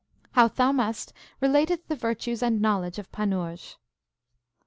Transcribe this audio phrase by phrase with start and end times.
[0.31, 3.75] How Thaumast relateth the virtues and knowledge of Panurge.